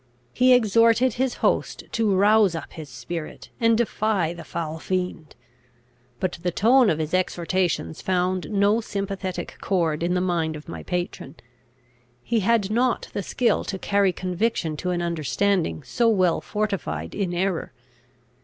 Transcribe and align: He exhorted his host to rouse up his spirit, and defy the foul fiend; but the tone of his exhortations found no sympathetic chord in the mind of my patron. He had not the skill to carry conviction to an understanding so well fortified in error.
He 0.33 0.51
exhorted 0.51 1.13
his 1.13 1.35
host 1.45 1.83
to 1.91 2.15
rouse 2.15 2.55
up 2.55 2.73
his 2.73 2.89
spirit, 2.89 3.51
and 3.59 3.77
defy 3.77 4.33
the 4.33 4.43
foul 4.43 4.79
fiend; 4.79 5.35
but 6.19 6.39
the 6.41 6.49
tone 6.49 6.89
of 6.89 6.97
his 6.97 7.13
exhortations 7.13 8.01
found 8.01 8.49
no 8.49 8.81
sympathetic 8.81 9.57
chord 9.61 10.01
in 10.01 10.15
the 10.15 10.19
mind 10.19 10.55
of 10.55 10.67
my 10.67 10.81
patron. 10.81 11.35
He 12.23 12.39
had 12.39 12.71
not 12.71 13.09
the 13.13 13.21
skill 13.21 13.63
to 13.65 13.77
carry 13.77 14.11
conviction 14.11 14.75
to 14.77 14.89
an 14.89 15.03
understanding 15.03 15.83
so 15.83 16.09
well 16.09 16.41
fortified 16.41 17.13
in 17.13 17.31
error. 17.31 17.71